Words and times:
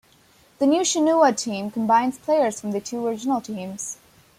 The 0.57 0.65
new 0.65 0.81
Shenhua 0.81 1.37
team 1.37 1.69
combines 1.69 2.17
players 2.17 2.59
from 2.59 2.71
the 2.71 2.81
two 2.81 3.05
original 3.05 3.39
teams. 3.39 3.97